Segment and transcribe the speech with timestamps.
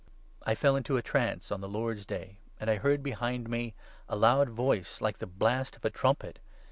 [0.41, 3.75] I fell into a trance 10 on the Lord's Day, and I heard behind me
[4.09, 6.39] a loud voice, like the blast of a trumpet.